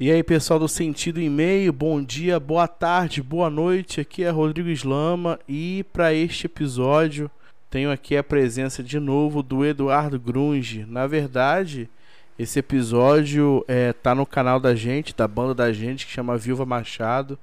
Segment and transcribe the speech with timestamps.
[0.00, 4.00] E aí, pessoal do Sentido e Meio, bom dia, boa tarde, boa noite.
[4.00, 7.28] Aqui é Rodrigo Islama e para este episódio
[7.68, 10.86] tenho aqui a presença de novo do Eduardo Grunge.
[10.86, 11.90] Na verdade,
[12.38, 16.64] esse episódio é, tá no canal da gente, da banda da gente, que chama Viúva
[16.64, 17.36] Machado.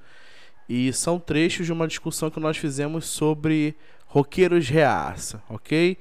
[0.69, 3.75] E são trechos de uma discussão que nós fizemos sobre
[4.07, 5.97] roqueiros reaça, ok?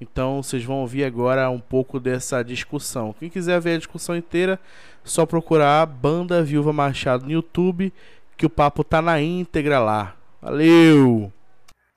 [0.00, 3.14] Então vocês vão ouvir agora um pouco dessa discussão.
[3.18, 4.60] Quem quiser ver a discussão inteira,
[5.02, 7.92] só procurar Banda Viúva Machado no YouTube,
[8.36, 10.14] que o papo tá na íntegra lá.
[10.40, 11.32] Valeu!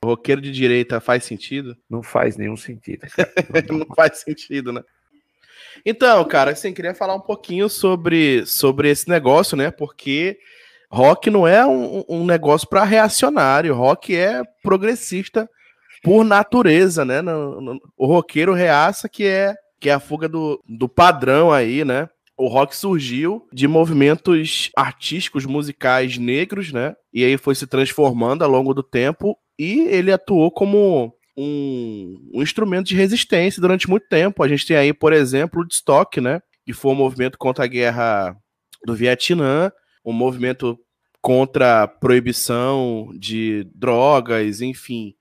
[0.02, 1.76] O roqueiro de direita faz sentido?
[1.88, 3.06] Não faz nenhum sentido.
[3.70, 4.82] Não faz sentido, né?
[5.84, 9.70] Então, cara, assim, queria falar um pouquinho sobre, sobre esse negócio, né?
[9.70, 10.38] Porque
[10.90, 15.48] rock não é um, um negócio para reacionário, rock é progressista
[16.02, 17.20] por natureza, né?
[17.20, 21.84] No, no, o roqueiro reaça que é que é a fuga do, do padrão aí,
[21.84, 22.08] né?
[22.36, 26.94] O rock surgiu de movimentos artísticos, musicais negros, né?
[27.12, 32.42] E aí foi se transformando ao longo do tempo e ele atuou como um, um
[32.42, 34.42] instrumento de resistência durante muito tempo.
[34.42, 36.40] A gente tem aí, por exemplo, o Woodstock, né?
[36.66, 38.36] Que foi um movimento contra a guerra
[38.84, 39.72] do Vietnã,
[40.04, 40.78] um movimento
[41.22, 45.14] contra a proibição de drogas, enfim.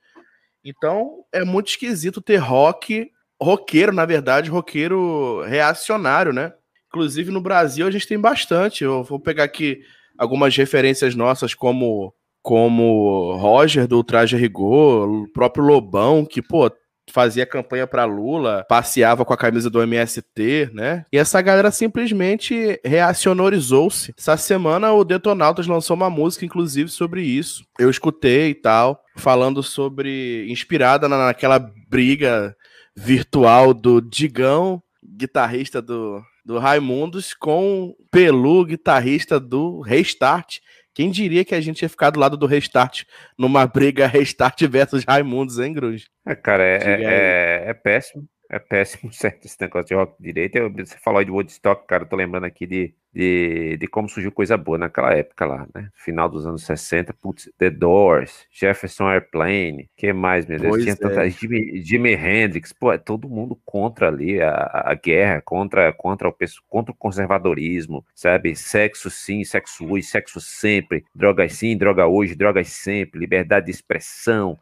[0.63, 3.09] Então é muito esquisito ter rock,
[3.41, 6.53] roqueiro, na verdade, roqueiro reacionário, né?
[6.87, 8.83] Inclusive no Brasil a gente tem bastante.
[8.83, 9.81] Eu vou pegar aqui
[10.17, 16.71] algumas referências nossas, como como Roger do Traje Rigor, o próprio Lobão, que, pô,
[17.11, 21.05] fazia campanha para Lula, passeava com a camisa do MST, né?
[21.11, 24.13] E essa galera simplesmente reacionorizou-se.
[24.17, 27.63] Essa semana o Detonautas lançou uma música, inclusive, sobre isso.
[27.77, 30.45] Eu escutei e tal, falando sobre.
[30.49, 32.55] inspirada naquela briga
[32.95, 40.59] virtual do Digão, guitarrista do, do Raimundos, com Pelu, guitarrista do Restart.
[40.99, 43.03] Quem diria que a gente ia ficar do lado do Restart
[43.37, 46.09] numa briga Restart versus Raimundos, hein, Grunge?
[46.27, 48.27] É, cara, é, é, é, é, péssimo.
[48.49, 50.55] É péssimo certo esse negócio de rock direito.
[50.55, 54.31] Eu, você falou de Woodstock, cara, eu tô lembrando aqui de, de, de como surgiu
[54.31, 55.89] coisa boa naquela época lá, né?
[55.93, 60.71] Final dos anos 60, putz, The Doors, Jefferson Airplane, que mais, meu Deus?
[60.71, 60.95] Pois Tinha é.
[60.95, 66.27] tanta, Jimi, Jimi Hendrix, pô, é todo mundo contra ali a, a guerra, contra, contra,
[66.27, 66.35] o,
[66.67, 68.55] contra o conservadorismo, sabe?
[68.55, 74.57] Sexo sim, sexo hoje, sexo sempre, drogas sim, droga hoje, drogas sempre, liberdade de expressão,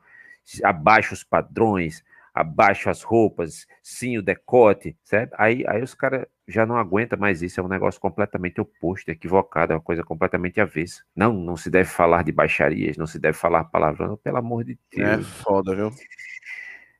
[0.64, 2.04] abaixo os padrões,
[2.38, 5.34] abaixo as roupas, sim o decote, certo?
[5.38, 9.74] Aí, aí os caras já não aguentam mais isso, é um negócio completamente oposto, equivocado,
[9.74, 11.04] é uma coisa completamente avessa.
[11.16, 14.78] Não, não se deve falar de baixarias, não se deve falar palavrão, pelo amor de
[14.94, 15.20] é Deus.
[15.20, 15.92] É foda, viu?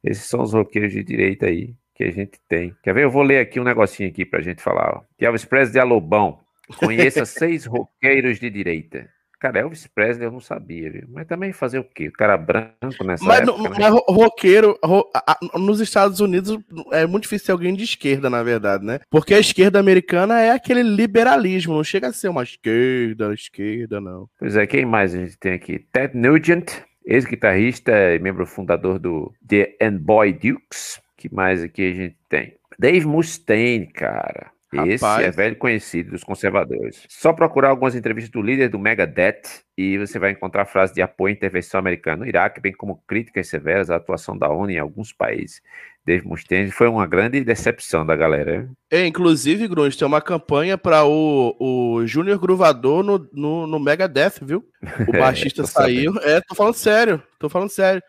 [0.04, 2.76] Esses são os roqueiros de direita aí que a gente tem.
[2.84, 3.04] Quer ver?
[3.04, 4.98] Eu vou ler aqui um negocinho aqui pra gente falar.
[4.98, 5.04] Ó.
[5.20, 6.40] Elvis Presley de Alobão.
[6.78, 9.10] Conheça seis roqueiros de direita.
[9.40, 11.04] Cara, Elvis Presley eu não sabia, viu?
[11.10, 12.08] Mas também fazer o quê?
[12.08, 13.76] O cara branco nessa mas, época, né?
[13.80, 16.58] Mas roqueiro, ro, a, nos Estados Unidos
[16.92, 19.00] é muito difícil ser alguém de esquerda, na verdade, né?
[19.12, 24.28] Porque a esquerda americana é aquele liberalismo, não chega a ser uma esquerda, esquerda, não.
[24.40, 25.86] Pois é, quem mais a gente tem aqui?
[25.92, 26.72] Ted Nugent,
[27.06, 31.00] ex-guitarrista e membro fundador do The And Boy Dukes.
[31.16, 32.56] que mais aqui a gente tem?
[32.80, 34.52] Dave Mustaine, cara.
[34.74, 35.26] Esse Rapaz.
[35.26, 37.06] é velho conhecido dos conservadores.
[37.08, 41.34] Só procurar algumas entrevistas do líder do Megadeth e você vai encontrar frases de apoio
[41.34, 45.14] à intervenção americana no Iraque, bem como críticas severas à atuação da ONU em alguns
[45.14, 45.62] países.
[46.06, 48.70] Dave Mustaine foi uma grande decepção da galera.
[48.92, 54.40] É, inclusive, Grunge, tem uma campanha para o, o Júnior Gruvador no, no, no Megadeth,
[54.42, 54.66] viu?
[55.08, 56.14] O baixista é, saiu.
[56.14, 56.30] Sabendo.
[56.30, 58.02] É, tô falando sério, tô falando sério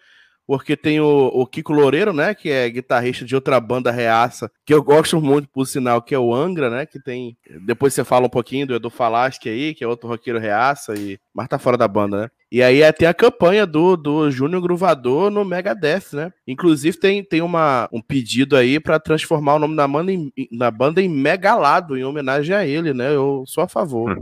[0.49, 4.73] porque tem o, o, Kiko Loureiro, né, que é guitarrista de outra banda reaça, que
[4.73, 7.37] eu gosto muito, por sinal, que é o Angra, né, que tem...
[7.67, 11.21] Depois você fala um pouquinho do Edu Falasque aí, que é outro roqueiro reaça, e...
[11.35, 12.29] mas tá fora da banda, né?
[12.51, 16.33] E aí é, tem a campanha do, do Júnior Gruvador no Megadeth, né?
[16.47, 20.71] Inclusive tem, tem uma, um pedido aí para transformar o nome da banda, em, na
[20.71, 23.15] banda em Megalado, em homenagem a ele, né?
[23.15, 24.17] Eu sou a favor.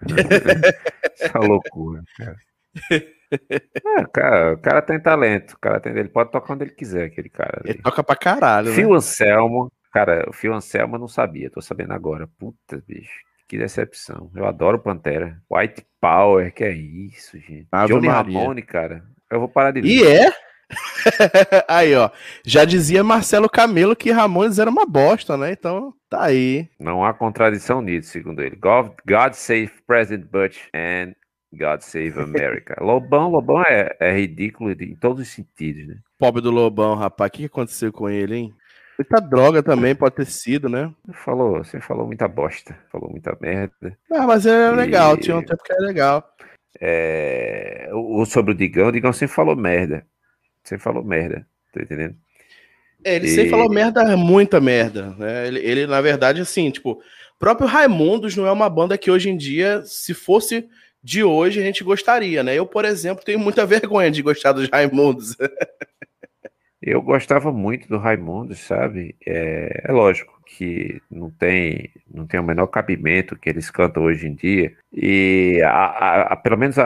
[1.18, 2.36] Essa loucura, cara.
[3.96, 7.28] É, cara, o cara tem talento, cara tem, ele pode tocar onde ele quiser, aquele
[7.28, 7.60] cara.
[7.60, 7.70] Ali.
[7.70, 8.72] Ele toca pra caralho.
[8.72, 8.96] Fio né?
[8.96, 12.28] Anselmo, cara, o Fio Anselmo eu não sabia, tô sabendo agora.
[12.38, 14.30] Puta, bicho, que decepção.
[14.34, 15.40] Eu adoro Pantera.
[15.50, 17.68] White Power, que é isso, gente.
[17.70, 18.38] Ave Johnny Maria.
[18.38, 19.04] Ramone, cara.
[19.30, 19.88] Eu vou parar de ver.
[19.88, 20.32] E é?
[21.68, 22.10] aí, ó.
[22.44, 25.52] Já dizia Marcelo Camelo que Ramones era uma bosta, né?
[25.52, 26.68] Então, tá aí.
[26.78, 28.56] Não há contradição nisso, segundo ele.
[28.56, 31.14] God, God save President Bush and
[31.54, 32.76] God Save America.
[32.82, 35.96] Lobão, Lobão é, é ridículo em todos os sentidos, né?
[36.18, 37.28] Pobre do Lobão, rapaz.
[37.28, 38.54] O que aconteceu com ele, hein?
[38.98, 40.92] Muita droga também pode ter sido, né?
[41.12, 43.98] Falou, você falou muita bosta, falou muita merda.
[44.12, 44.76] Ah, mas era e...
[44.76, 46.24] legal, tinha um tempo que era legal.
[46.80, 47.88] É...
[47.92, 50.06] O, sobre o Digão, o Digão sempre falou merda.
[50.62, 52.14] Sempre falou merda, tá entendendo?
[53.04, 53.30] É, ele e...
[53.30, 55.14] sempre falou merda, muita merda.
[55.18, 55.48] Né?
[55.48, 57.00] Ele, ele, na verdade, assim, tipo,
[57.44, 60.66] próprio Raimundos não é uma banda que hoje em dia, se fosse
[61.04, 62.54] de hoje, a gente gostaria, né?
[62.54, 65.36] Eu, por exemplo, tenho muita vergonha de gostar dos Raimundos.
[66.86, 69.16] Eu gostava muito do Raimundo, sabe?
[69.26, 74.26] É, é, lógico que não tem, não tem o menor cabimento que eles cantam hoje
[74.26, 74.74] em dia.
[74.92, 76.76] E a, a, a, pelo menos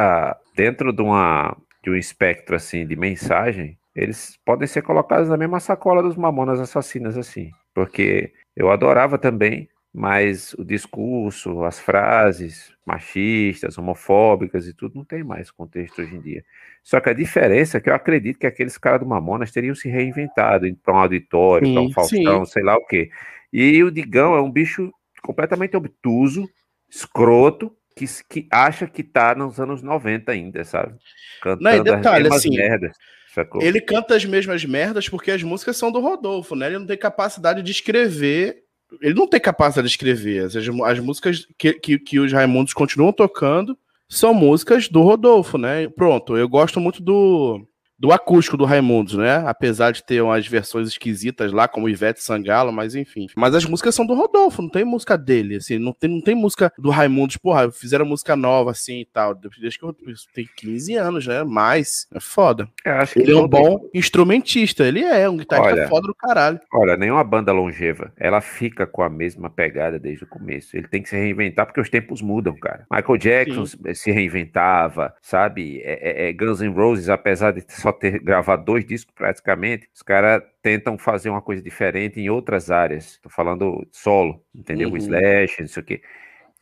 [0.54, 5.58] dentro de, uma, de um espectro assim de mensagem, eles podem ser colocados na mesma
[5.58, 7.50] sacola dos Mamonas Assassinas, assim.
[7.74, 15.22] Porque eu adorava também, mas o discurso, as frases machistas, homofóbicas e tudo não tem
[15.22, 16.44] mais contexto hoje em dia.
[16.82, 19.88] Só que a diferença é que eu acredito que aqueles caras do Mamonas teriam se
[19.88, 22.52] reinventado, para um auditório, para um Faustão, sim.
[22.52, 23.10] sei lá o quê.
[23.52, 24.92] E o Digão é um bicho
[25.22, 26.48] completamente obtuso,
[26.88, 30.94] escroto, que, que acha que tá nos anos 90 ainda, sabe?
[31.42, 32.96] Cantando não, e detalhe, assim, merdas.
[33.34, 33.60] Sacou?
[33.60, 36.66] Ele canta as mesmas merdas porque as músicas são do Rodolfo, né?
[36.66, 38.64] Ele não tem capacidade de escrever.
[39.00, 40.44] Ele não tem capacidade de escrever.
[40.44, 43.76] As, as músicas que, que, que os Raimundos continuam tocando
[44.08, 45.88] são músicas do Rodolfo, né?
[45.88, 47.66] Pronto, eu gosto muito do
[47.98, 49.42] do acústico do Raimundos, né?
[49.46, 53.26] Apesar de ter umas versões esquisitas lá, como Ivete Sangalo, mas enfim.
[53.36, 56.34] Mas as músicas são do Rodolfo, não tem música dele, assim, não tem, não tem
[56.34, 59.34] música do Raimundos, porra, fizeram música nova, assim, e tal.
[59.34, 59.94] Desde que eu
[60.32, 61.42] tenho 15 anos, né?
[61.42, 62.06] Mais.
[62.14, 62.68] É foda.
[63.16, 66.60] ele é um bom instrumentista, ele é um guitarrista olha, foda do caralho.
[66.72, 70.76] Olha, nenhuma banda longeva, ela fica com a mesma pegada desde o começo.
[70.76, 72.86] Ele tem que se reinventar porque os tempos mudam, cara.
[72.90, 73.94] Michael Jackson Sim.
[73.94, 75.80] se reinventava, sabe?
[75.82, 80.02] É, é, é Guns N' Roses, apesar de só ter gravado dois discos praticamente, os
[80.02, 83.18] caras tentam fazer uma coisa diferente em outras áreas.
[83.22, 84.90] Tô falando solo, entendeu?
[84.90, 84.96] Uhum.
[84.96, 86.02] Slash, não sei o quê.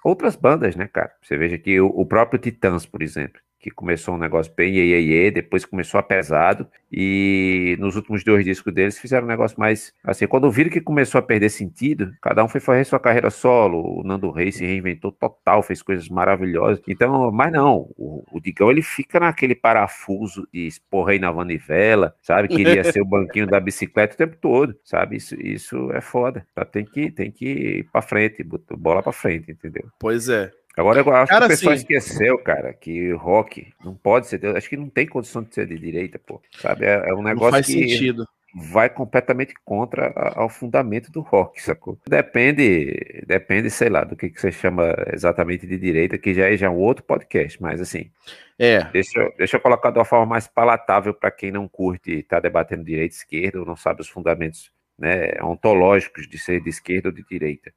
[0.04, 1.12] Outras bandas, né, cara?
[1.22, 5.00] Você veja que o, o próprio Titãs, por exemplo que começou um negócio bem iê,
[5.00, 9.92] iê, depois começou a pesado, e nos últimos dois discos deles fizeram um negócio mais,
[10.04, 14.00] assim, quando viram que começou a perder sentido, cada um foi fazer sua carreira solo,
[14.00, 18.70] o Nando Reis se reinventou total, fez coisas maravilhosas, então, mas não, o, o Digão,
[18.70, 24.14] ele fica naquele parafuso de esporrei na vanivela, sabe, queria ser o banquinho da bicicleta
[24.14, 26.64] o tempo todo, sabe, isso, isso é foda, tá?
[26.64, 28.46] tem que, tem que ir pra frente,
[28.78, 29.88] bola pra frente, entendeu?
[29.98, 30.52] Pois é.
[30.76, 31.82] Agora eu acho cara, que o pessoal sim.
[31.82, 34.44] esqueceu, cara, que rock não pode ser.
[34.54, 36.42] Acho que não tem condição de ser de direita, pô.
[36.60, 36.84] Sabe?
[36.84, 38.28] É, é um negócio faz que sentido.
[38.54, 41.98] vai completamente contra a, ao fundamento do rock, sacou?
[42.06, 46.56] Depende, depende, sei lá, do que, que você chama exatamente de direita, que já é
[46.58, 48.10] já um outro podcast, mas assim.
[48.58, 48.84] É.
[48.84, 52.40] Deixa, deixa eu colocar de uma forma mais palatável para quem não curte estar tá
[52.40, 57.08] debatendo direita e esquerda, ou não sabe os fundamentos né, ontológicos de ser de esquerda
[57.08, 57.72] ou de direita.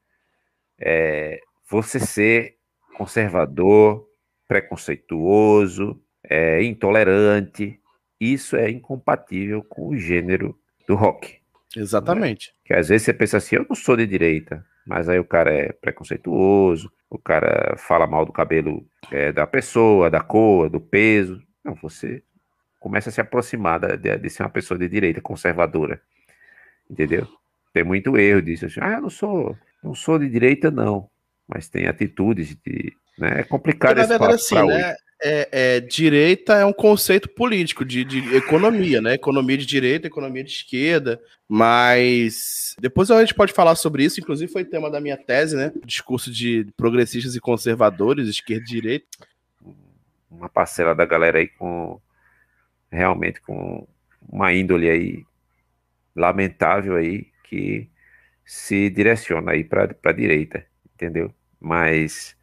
[0.78, 2.59] É, você ser
[3.00, 4.06] conservador,
[4.46, 7.80] preconceituoso, é, intolerante.
[8.20, 11.38] Isso é incompatível com o gênero do rock.
[11.78, 12.50] Exatamente.
[12.50, 12.54] Né?
[12.66, 15.50] Que às vezes você pensa assim, eu não sou de direita, mas aí o cara
[15.50, 21.42] é preconceituoso, o cara fala mal do cabelo é, da pessoa, da cor, do peso.
[21.64, 22.22] Não, você
[22.82, 26.02] começa a se aproximar de, de ser uma pessoa de direita, conservadora.
[26.90, 27.26] Entendeu?
[27.72, 28.66] Tem muito erro disso.
[28.66, 31.10] Assim, ah, eu não sou, não sou de direita, não
[31.50, 32.94] mas tem atitudes de.
[33.18, 33.40] Né?
[33.40, 34.96] É complicado Porque, na verdade, assim, né?
[35.22, 39.16] É, é, direita é um conceito político de, de, economia, né?
[39.16, 44.22] Economia de direita, economia de esquerda, mas depois a gente pode falar sobre isso.
[44.22, 45.74] Inclusive foi tema da minha tese, né?
[45.84, 49.08] Discurso de progressistas e conservadores, esquerda e direita.
[50.32, 52.00] Uma parcela da galera aí com
[52.90, 53.86] realmente com
[54.28, 55.26] uma índole aí
[56.16, 57.90] lamentável aí que
[58.46, 60.66] se direciona aí para a direita,
[60.96, 61.34] entendeu?
[61.60, 62.36] Mas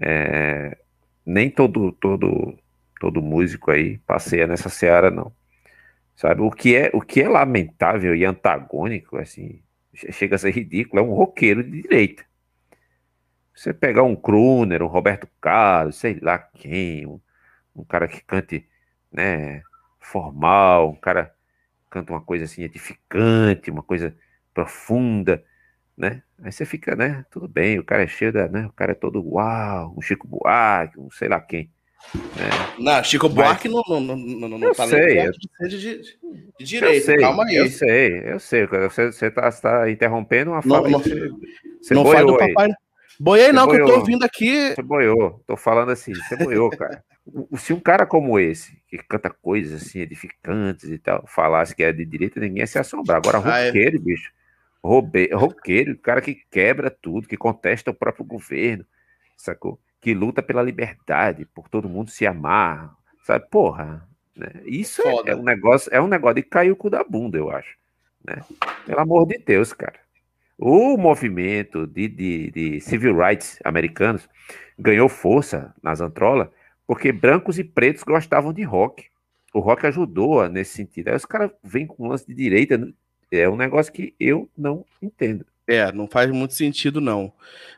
[0.00, 0.76] é,
[1.24, 2.58] nem todo, todo,
[3.00, 5.32] todo músico aí passeia nessa seara, não.
[6.16, 9.60] Sabe, o que é, o que é lamentável e antagônico, assim,
[9.94, 12.24] chega a ser ridículo, é um roqueiro de direita.
[13.54, 17.20] Você pegar um Kruner, um Roberto Carlos, sei lá quem, um,
[17.74, 18.66] um cara que cante,
[19.12, 19.62] né,
[20.00, 21.34] formal, um cara
[21.90, 24.16] canta uma coisa assim edificante, uma coisa
[24.52, 25.44] profunda,
[25.96, 26.22] né?
[26.42, 27.24] Aí você fica, né?
[27.30, 28.66] Tudo bem, o cara é cheio da, né?
[28.66, 31.70] O cara é todo uau, um Chico Buarque, um sei lá quem.
[32.14, 32.50] Né?
[32.78, 36.02] Não, Chico Buarque Mas, não, não, não, não, não tá sei, eu, de, de,
[36.58, 37.56] de direito, sei, calma aí.
[37.56, 38.66] Eu sei, eu sei.
[38.66, 40.88] Você, você tá, tá interrompendo uma fala.
[40.88, 41.30] Não, você,
[41.80, 42.66] você não faz do papai.
[42.66, 42.74] Aí.
[43.18, 43.86] Boiei não, boiou.
[43.86, 44.74] que eu tô ouvindo aqui.
[44.74, 47.02] Você boiou, tô falando assim, você boiou, cara.
[47.56, 51.92] Se um cara como esse, que canta coisas assim edificantes e tal, falasse que é
[51.92, 53.18] de direita, ninguém ia se assombrar.
[53.18, 54.02] Agora, roqueiro, ah, é.
[54.02, 54.32] bicho
[54.84, 58.84] robe, roqueiro, cara que quebra tudo, que contesta o próprio governo,
[59.36, 59.80] sacou?
[60.00, 63.48] Que luta pela liberdade, por todo mundo se amar, sabe?
[63.48, 64.48] Porra, né?
[64.66, 67.50] Isso é, é, um negócio, é um negócio de cair o cu da bunda, eu
[67.50, 67.76] acho.
[68.22, 68.42] Né?
[68.84, 69.98] Pelo amor de Deus, cara.
[70.58, 74.28] O movimento de, de, de civil rights americanos
[74.78, 76.48] ganhou força nas Antrolas
[76.86, 79.06] porque brancos e pretos gostavam de rock.
[79.52, 81.08] O rock ajudou nesse sentido.
[81.08, 82.78] Aí os caras vêm com um lance de direita.
[83.36, 85.44] É um negócio que eu não entendo.
[85.66, 87.32] É, não faz muito sentido, não.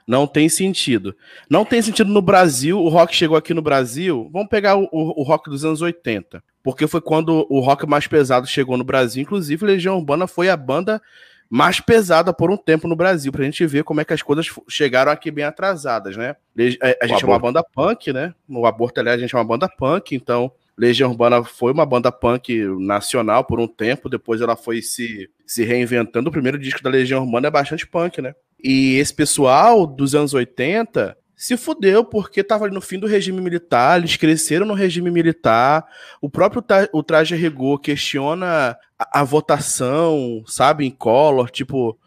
[0.06, 1.16] Não tem sentido.
[1.48, 2.78] Não tem sentido no Brasil.
[2.78, 4.28] O rock chegou aqui no Brasil.
[4.32, 6.42] Vamos pegar o, o, o rock dos anos 80.
[6.62, 9.22] Porque foi quando o rock mais pesado chegou no Brasil.
[9.22, 11.00] Inclusive, Legião Urbana foi a banda
[11.48, 14.48] mais pesada por um tempo no Brasil, pra gente ver como é que as coisas
[14.68, 16.34] chegaram aqui bem atrasadas, né?
[16.82, 18.34] A, a gente é uma banda punk, né?
[18.48, 22.12] No Aborto, aliás, a gente é uma banda punk, então Legião Urbana foi uma banda
[22.12, 26.28] punk nacional por um tempo, depois ela foi se, se reinventando.
[26.28, 28.34] O primeiro disco da Legião Urbana é bastante punk, né?
[28.62, 33.42] E esse pessoal dos anos 80 se fudeu porque estava ali no fim do regime
[33.42, 35.86] militar, eles cresceram no regime militar.
[36.20, 41.98] O próprio o traje rigor questiona a, a, votação, sabe, em color, tipo,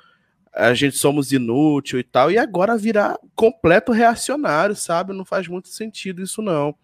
[0.53, 5.13] a gente somos inútil e tal, e agora virar completo reacionário, sabe?
[5.13, 6.75] Não faz muito sentido isso não.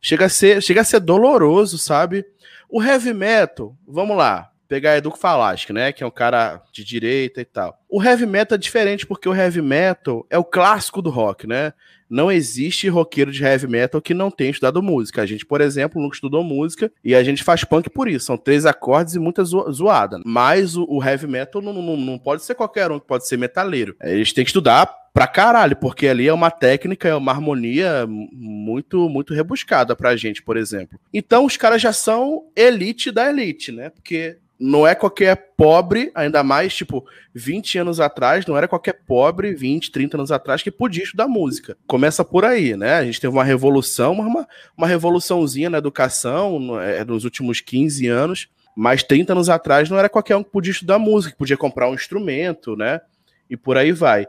[0.00, 2.24] Chega a ser, chega a ser doloroso, sabe?
[2.68, 5.92] O heavy metal, vamos lá, pegar Edu Falaschi, né?
[5.92, 7.82] Que é um cara de direita e tal.
[7.88, 11.72] O heavy metal é diferente porque o heavy metal é o clássico do rock, né?
[12.08, 15.22] Não existe roqueiro de heavy metal que não tenha estudado música.
[15.22, 18.26] A gente, por exemplo, nunca estudou música e a gente faz punk por isso.
[18.26, 20.20] São três acordes e muita zoada.
[20.24, 23.96] Mas o, o heavy metal não, não, não pode ser qualquer um pode ser metaleiro.
[24.02, 29.08] Eles têm que estudar pra caralho, porque ali é uma técnica, é uma harmonia muito,
[29.08, 30.98] muito rebuscada pra gente, por exemplo.
[31.12, 33.90] Então os caras já são elite da elite, né?
[33.90, 39.54] Porque não é qualquer pobre, ainda mais, tipo, 20 anos atrás, não era qualquer pobre,
[39.54, 41.76] 20, 30 anos atrás, que podia estudar música.
[41.86, 42.94] Começa por aí, né?
[42.94, 48.48] A gente teve uma revolução, uma, uma revoluçãozinha na educação é, nos últimos 15 anos,
[48.74, 51.88] mas 30 anos atrás não era qualquer um que podia estudar música, que podia comprar
[51.88, 53.00] um instrumento, né?
[53.48, 54.26] E por aí vai.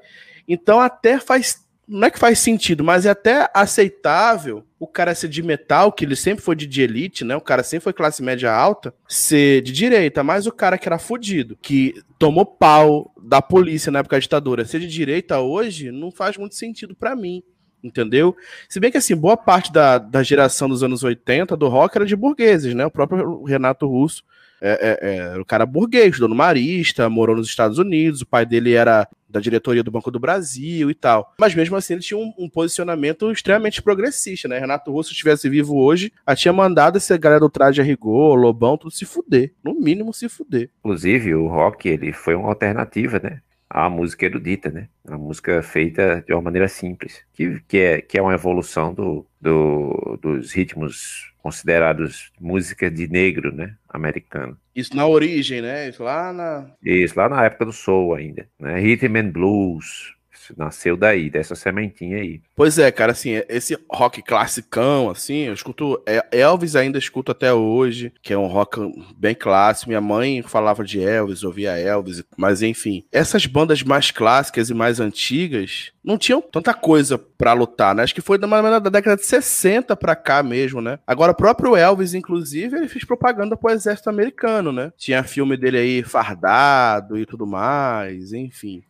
[0.47, 5.27] Então até faz não é que faz sentido, mas é até aceitável o cara ser
[5.27, 7.35] de metal, que ele sempre foi de elite, né?
[7.35, 10.99] O cara sempre foi classe média alta, ser de direita, mas o cara que era
[10.99, 16.11] fudido, que tomou pau da polícia na época da ditadura, ser de direita hoje, não
[16.11, 17.41] faz muito sentido para mim.
[17.83, 18.35] Entendeu?
[18.67, 22.05] Se bem que, assim, boa parte da, da geração dos anos 80 do rock era
[22.05, 22.85] de burgueses, né?
[22.85, 24.23] O próprio Renato Russo
[24.61, 28.73] é, é, é, o cara burguês, dono marista, morou nos Estados Unidos, o pai dele
[28.73, 31.33] era da diretoria do Banco do Brasil e tal.
[31.39, 34.57] Mas mesmo assim ele tinha um, um posicionamento extremamente progressista, né?
[34.57, 38.35] Renato Russo, se estivesse vivo hoje, a tinha mandado essa galera do traje a rigor,
[38.35, 39.53] Lobão, tudo se fuder.
[39.63, 40.69] No mínimo se fuder.
[40.79, 43.41] Inclusive, o rock, ele foi uma alternativa, né?
[43.69, 44.89] A música erudita, né?
[45.07, 49.25] A música feita de uma maneira simples, que, que, é, que é uma evolução do,
[49.39, 53.75] do, dos ritmos considerados música de negro, né?
[53.87, 54.57] Americano.
[54.75, 55.89] Isso na origem, né?
[55.89, 56.71] Isso lá na.
[56.83, 58.47] Isso, lá na época do soul ainda.
[58.59, 58.79] Né?
[58.79, 60.15] Rhythm and Blues,
[60.57, 62.41] nasceu daí, dessa sementinha aí.
[62.55, 66.01] Pois é, cara, assim, esse rock classicão, assim, eu escuto
[66.31, 68.79] Elvis ainda escuto até hoje, que é um rock
[69.17, 69.89] bem clássico.
[69.89, 74.99] Minha mãe falava de Elvis, ouvia Elvis, mas enfim, essas bandas mais clássicas e mais
[74.99, 78.03] antigas não tinham tanta coisa para lutar, né?
[78.03, 80.99] Acho que foi da, da década de 60 para cá mesmo, né?
[81.05, 84.91] Agora, o próprio Elvis, inclusive, ele fez propaganda pro exército americano, né?
[84.97, 88.83] Tinha filme dele aí fardado e tudo mais, enfim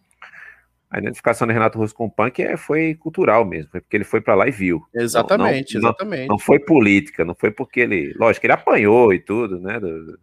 [0.89, 4.03] a identificação de Renato Russo com o punk é, foi cultural mesmo, foi porque ele
[4.03, 4.81] foi para lá e viu.
[4.93, 6.21] Exatamente, não, não, exatamente.
[6.21, 8.13] Não, não, foi política, não foi porque ele.
[8.17, 9.79] Lógico, ele apanhou e tudo, né?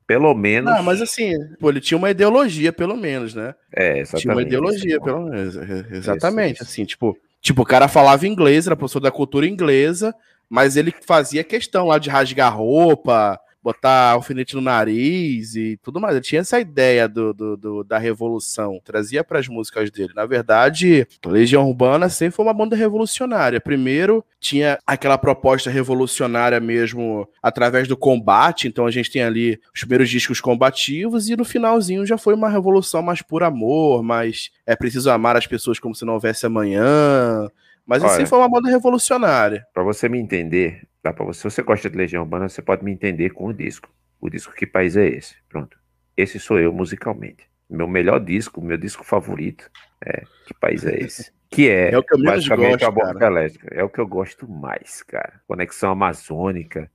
[0.07, 0.75] Pelo menos.
[0.75, 3.55] Não, mas assim, ele tinha uma ideologia, pelo menos, né?
[3.73, 4.23] É, exatamente.
[4.23, 5.57] Tinha uma ideologia, pelo menos.
[5.93, 6.55] Exatamente.
[6.55, 6.73] Isso, isso.
[6.73, 10.13] Assim, tipo, tipo, o cara falava inglês, era professor da cultura inglesa,
[10.51, 16.15] mas ele fazia questão lá de rasgar roupa, botar alfinete no nariz e tudo mais.
[16.15, 20.13] Ele tinha essa ideia do, do, do da revolução, trazia para as músicas dele.
[20.15, 23.61] Na verdade, Legião Urbana sempre foi uma banda revolucionária.
[23.61, 29.81] Primeiro, tinha aquela proposta revolucionária mesmo através do combate, então a gente tem ali os
[29.81, 34.77] primeiros discos combativos e no finalzinho já foi uma revolução mais por amor, mais é
[34.77, 37.51] preciso amar as pessoas como se não houvesse amanhã.
[37.87, 39.67] Mas assim foi uma banda revolucionária.
[39.73, 41.39] Para você me entender, Dá para você.
[41.39, 43.89] Se você gosta de Legião Urbana, você pode me entender com o disco.
[44.21, 45.37] O disco Que País é Esse?
[45.49, 45.79] Pronto.
[46.17, 47.49] Esse sou eu musicalmente.
[47.71, 49.71] Meu melhor disco, meu disco favorito
[50.05, 51.31] é Que País é Esse?
[51.49, 53.69] Que é, é o que eu basicamente gosto, a Boca Elétrica.
[53.73, 55.41] É o que eu gosto mais, cara.
[55.47, 56.91] Conexão amazônica.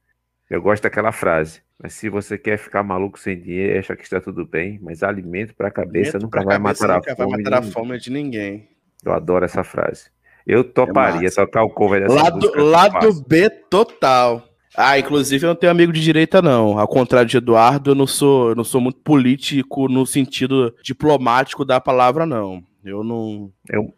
[0.50, 1.62] Eu gosto daquela frase.
[1.82, 5.56] Mas se você quer ficar maluco sem dinheiro, acha que está tudo bem, mas alimento
[5.56, 7.16] para a cabeça alimento nunca vai cabeça matar nunca.
[7.16, 8.68] Vai matar a fome de ninguém.
[9.06, 10.12] Eu adoro essa frase.
[10.46, 12.62] Eu toparia é tocar o cover dessa lado, música.
[12.62, 14.48] Lado B total.
[14.76, 16.80] Ah, inclusive eu não tenho amigo de direita, não.
[16.80, 21.66] Ao contrário de Eduardo, eu não sou, eu não sou muito político no sentido diplomático
[21.66, 22.64] da palavra, não.
[22.84, 23.52] Eu não.
[23.70, 23.94] Eu,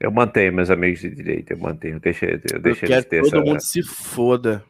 [0.00, 2.00] eu mantenho meus amigos de direita, eu mantenho.
[2.00, 3.40] Deixa, eu deixo eu quero que todo essa...
[3.40, 4.64] mundo se foda.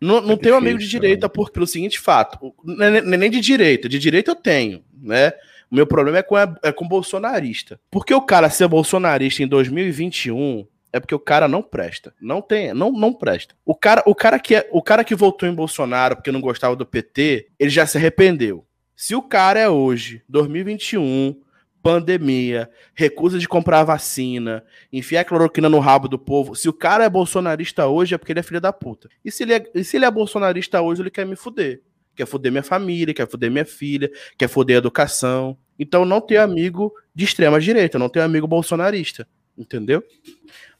[0.00, 2.54] Não, não é tenho amigo de direita por, pelo seguinte fato.
[2.64, 3.88] Nem de direita.
[3.88, 5.32] De direita eu tenho, né?
[5.70, 7.80] O meu problema é com, é com bolsonarista.
[7.90, 12.14] Porque o cara ser bolsonarista em 2021 é porque o cara não presta.
[12.20, 13.54] Não tem, não, não presta.
[13.64, 16.76] O cara, o cara que é, o cara que votou em Bolsonaro porque não gostava
[16.76, 18.64] do PT, ele já se arrependeu.
[18.94, 21.36] Se o cara é hoje, 2021,
[21.82, 27.10] pandemia, recusa de comprar vacina, enfiar cloroquina no rabo do povo, se o cara é
[27.10, 29.08] bolsonarista hoje é porque ele é filho da puta.
[29.24, 31.82] E se ele é, se ele é bolsonarista hoje, ele quer me fuder.
[32.14, 35.56] Quer fuder minha família, quer fuder minha filha, quer fuder a educação.
[35.78, 39.26] Então não tenho amigo de extrema direita, não tenho amigo bolsonarista.
[39.56, 40.02] Entendeu?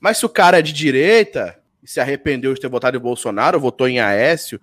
[0.00, 3.86] Mas se o cara é de direita se arrependeu de ter votado em Bolsonaro, votou
[3.86, 4.60] em Aécio.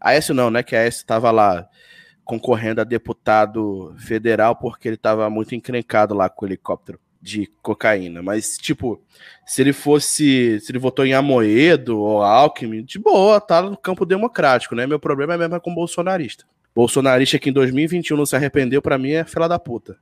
[0.00, 0.62] Aécio não, né?
[0.62, 1.68] Que Aécio estava lá
[2.24, 8.22] concorrendo a deputado federal porque ele estava muito encrencado lá com o helicóptero de cocaína.
[8.22, 9.02] Mas, tipo,
[9.44, 10.60] se ele fosse.
[10.60, 14.86] Se ele votou em Amoedo ou Alckmin, de boa, tá no campo democrático, né?
[14.86, 16.44] Meu problema é mesmo com bolsonarista.
[16.74, 19.96] Bolsonarista que em 2021 não se arrependeu, para mim é fila da puta.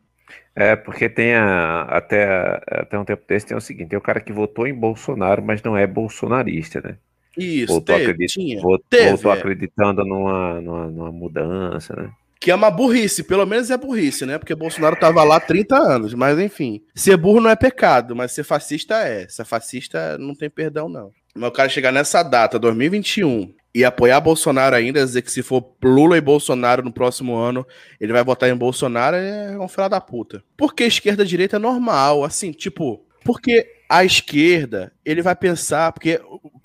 [0.56, 4.20] É, porque tem a, até, até um tempo desse tem o seguinte, tem o cara
[4.20, 6.96] que votou em Bolsonaro, mas não é bolsonarista, né?
[7.36, 9.32] Isso, voltou, teve, acredit, tinha, teve, é.
[9.32, 12.10] acreditando numa, numa, numa, mudança, né?
[12.40, 14.38] Que é uma burrice, pelo menos é burrice, né?
[14.38, 16.82] Porque Bolsonaro tava lá há 30 anos, mas enfim.
[16.94, 19.26] Ser burro não é pecado, mas ser fascista é.
[19.28, 21.10] Ser fascista não tem perdão, não.
[21.34, 25.74] Mas o cara chegar nessa data, 2021, e apoiar Bolsonaro ainda, dizer que se for
[25.82, 27.66] Lula e Bolsonaro no próximo ano,
[28.00, 30.44] ele vai votar em Bolsonaro, é um filho da puta.
[30.56, 36.20] Porque esquerda direita é normal, assim, tipo, porque a esquerda, ele vai pensar, porque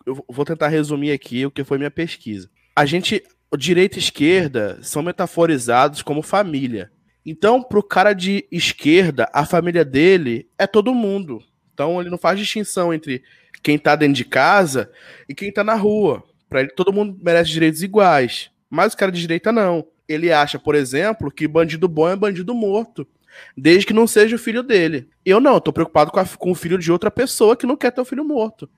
[0.06, 2.48] eu vou tentar resumir aqui o que foi minha pesquisa.
[2.76, 3.24] A gente,
[3.58, 6.92] direita e esquerda são metaforizados como família.
[7.26, 11.44] Então, pro cara de esquerda, a família dele é todo mundo.
[11.74, 13.24] Então, ele não faz distinção entre
[13.62, 14.92] quem tá dentro de casa
[15.28, 16.24] e quem tá na rua.
[16.50, 18.50] Para ele, todo mundo merece direitos iguais.
[18.70, 19.86] Mas o cara de direita não.
[20.08, 23.08] Ele acha, por exemplo, que bandido bom é bandido morto.
[23.56, 25.08] Desde que não seja o filho dele.
[25.24, 27.78] Eu não, eu tô preocupado com, a, com o filho de outra pessoa que não
[27.78, 28.70] quer ter o filho morto.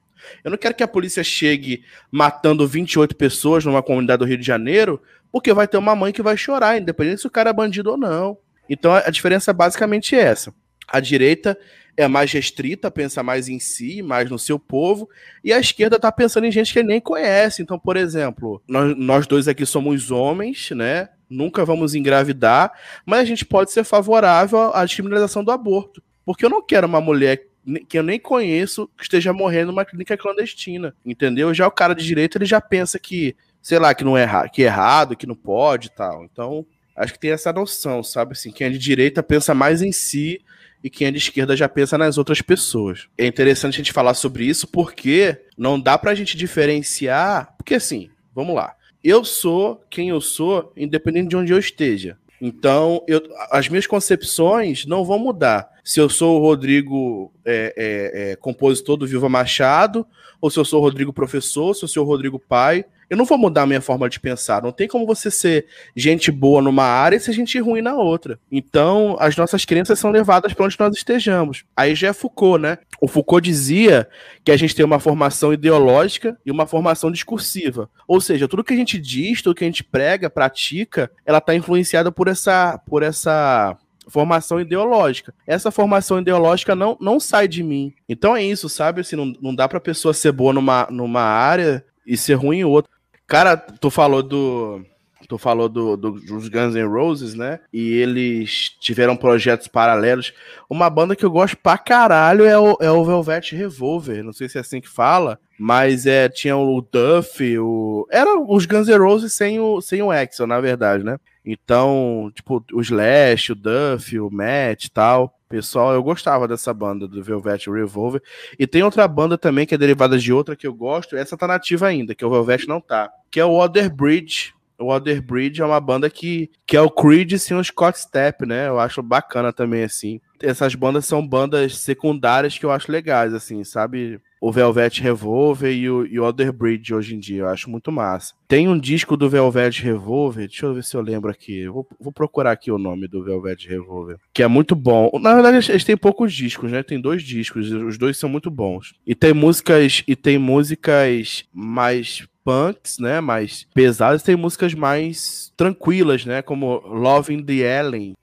[0.44, 4.46] Eu não quero que a polícia chegue matando 28 pessoas numa comunidade do Rio de
[4.46, 7.92] Janeiro, porque vai ter uma mãe que vai chorar, independente se o cara é bandido
[7.92, 8.38] ou não.
[8.70, 10.54] Então a diferença é basicamente essa.
[10.88, 11.58] A direita
[11.96, 15.10] é mais restrita, pensa mais em si, mais no seu povo,
[15.44, 17.62] e a esquerda está pensando em gente que ele nem conhece.
[17.62, 21.10] Então, por exemplo, nós, nós dois aqui somos homens, né?
[21.30, 22.74] Nunca vamos engravidar,
[23.06, 26.04] mas a gente pode ser favorável à descriminalização do aborto.
[26.26, 27.51] Porque eu não quero uma mulher
[27.88, 31.54] que eu nem conheço que esteja morrendo numa clínica clandestina, entendeu?
[31.54, 34.64] Já o cara de direito, ele já pensa que, sei lá, que não é, que
[34.64, 36.24] é errado, que não pode e tal.
[36.24, 38.34] Então, acho que tem essa noção, sabe?
[38.34, 40.42] Assim, quem é de direita pensa mais em si
[40.84, 43.08] e quem é de esquerda já pensa nas outras pessoas.
[43.18, 47.54] É interessante a gente falar sobre isso porque não dá pra gente diferenciar.
[47.58, 48.76] Porque assim, vamos lá.
[49.04, 52.18] Eu sou quem eu sou, independente de onde eu esteja.
[52.40, 53.22] Então, eu,
[53.52, 55.71] as minhas concepções não vão mudar.
[55.84, 60.06] Se eu sou o Rodrigo, é, é, é, compositor do Viva Machado,
[60.40, 63.26] ou se eu sou o Rodrigo professor, se eu sou o Rodrigo pai, eu não
[63.26, 64.64] vou mudar a minha forma de pensar.
[64.64, 68.40] Não tem como você ser gente boa numa área e ser gente ruim na outra.
[68.50, 71.66] Então, as nossas crenças são levadas para onde nós estejamos.
[71.76, 72.78] Aí já é Foucault, né?
[73.02, 74.08] O Foucault dizia
[74.46, 77.90] que a gente tem uma formação ideológica e uma formação discursiva.
[78.08, 81.54] Ou seja, tudo que a gente diz, tudo que a gente prega, pratica, ela está
[81.54, 85.34] influenciada por essa, por essa formação ideológica.
[85.46, 87.94] Essa formação ideológica não, não sai de mim.
[88.08, 89.02] Então é isso, sabe?
[89.02, 92.66] Assim, não, não dá pra pessoa ser boa numa, numa área e ser ruim em
[92.66, 92.92] outra.
[93.28, 94.86] Cara, tu falou do.
[95.32, 97.62] Tu falou do, do, dos Guns N' Roses, né?
[97.72, 100.34] E eles tiveram projetos paralelos.
[100.70, 104.26] Uma banda que eu gosto pra caralho é o, é o Velvet Revolver.
[104.26, 108.06] Não sei se é assim que fala, mas é, tinha o Duff, o.
[108.12, 111.18] Era os Guns N' Roses sem o, sem o Axel, na verdade, né?
[111.46, 115.34] Então, tipo, o Slash, o Duff, o Matt e tal.
[115.48, 118.22] Pessoal, eu gostava dessa banda do Velvet Revolver.
[118.60, 121.16] E tem outra banda também que é derivada de outra que eu gosto.
[121.16, 123.10] Essa tá nativa ainda, que o Velvet não tá.
[123.32, 124.54] Que é o Other Bridge.
[124.82, 128.46] O Other Bridge é uma banda que, que é o Creed sem o Scott Stepp,
[128.46, 128.68] né?
[128.68, 130.20] Eu acho bacana também, assim.
[130.42, 134.20] Essas bandas são bandas secundárias que eu acho legais, assim, sabe?
[134.42, 137.42] O Velvet Revolver e o, e o Other Bridge hoje em dia.
[137.42, 138.34] Eu acho muito massa.
[138.48, 141.68] Tem um disco do Velvet Revolver, deixa eu ver se eu lembro aqui.
[141.68, 145.12] Vou, vou procurar aqui o nome do Velvet Revolver, que é muito bom.
[145.22, 146.82] Na verdade, eles têm poucos discos, né?
[146.82, 148.96] Tem dois discos, os dois são muito bons.
[149.06, 156.26] E tem músicas e tem músicas mais punks, né, mais pesadas, tem músicas mais tranquilas,
[156.26, 158.14] né, como Loving the Ellen.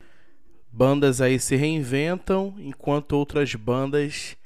[0.73, 4.37] Bandas aí se reinventam enquanto outras bandas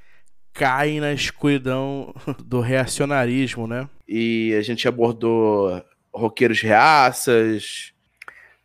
[0.52, 3.88] cai na escuridão do reacionarismo, né?
[4.06, 7.92] E a gente abordou roqueiros reaças.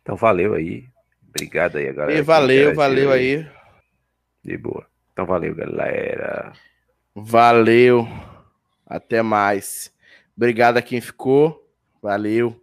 [0.02, 0.84] Então valeu aí.
[1.28, 2.18] Obrigado aí, galera.
[2.18, 3.46] E valeu, valeu aí.
[4.44, 4.86] De boa.
[5.12, 6.52] Então valeu, galera.
[7.14, 8.08] Valeu.
[8.86, 9.92] Até mais.
[10.36, 11.66] Obrigado a quem ficou.
[12.00, 12.60] Valeu.